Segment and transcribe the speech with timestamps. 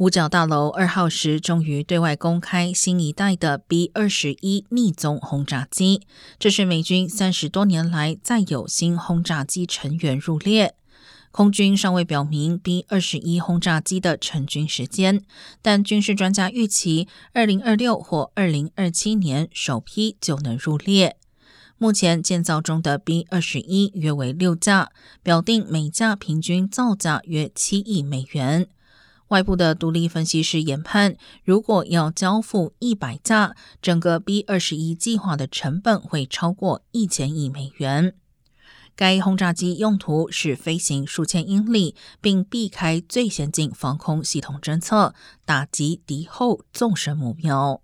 [0.00, 6.00] 五角大楼二号时终于对外公开新一代的 B 二十一逆踪轰炸机，
[6.38, 10.74] 这是美军三十多年来再有新轰炸机成员入列。
[11.30, 15.22] 空军尚未表明 B 二十一轰炸机的成军时间，
[15.60, 21.18] 但军事专家预期二零二六或二零二七年首批就能入列。
[21.76, 24.92] 目前建造中的 B 二十一约为六架，
[25.22, 28.66] 表定每架平均造价约七亿美元。
[29.30, 38.14] 外部的独立分析师研判，如果要交付一百架，整个 B 二十一计划的成本会超过一千亿美元。
[38.96, 47.80] 该轰炸机用途是飞行数千英里，并避开最先进防空系统侦测，打击敌后纵深目标。